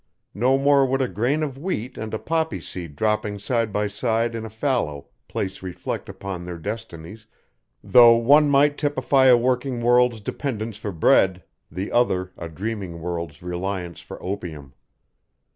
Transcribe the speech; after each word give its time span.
No 0.33 0.57
more 0.57 0.83
would 0.83 0.99
a 1.03 1.07
grain 1.07 1.43
of 1.43 1.59
wheat 1.59 1.95
and 1.95 2.11
a 2.11 2.17
poppy 2.17 2.59
seed 2.59 2.95
dropping 2.95 3.37
side 3.37 3.71
by 3.71 3.85
side 3.85 4.33
in 4.33 4.47
a 4.47 4.49
fallow 4.49 5.09
place 5.27 5.61
reflect 5.61 6.09
upon 6.09 6.43
their 6.43 6.57
destinies, 6.57 7.27
though 7.83 8.15
one 8.15 8.49
might 8.49 8.79
typify 8.79 9.27
a 9.27 9.37
working 9.37 9.79
world's 9.83 10.19
dependence 10.19 10.75
for 10.77 10.91
bread; 10.91 11.43
the 11.69 11.91
other 11.91 12.31
a 12.39 12.49
dreaming 12.49 12.99
world's 12.99 13.43
reliance 13.43 13.99
for 13.99 14.17
opium. 14.23 14.73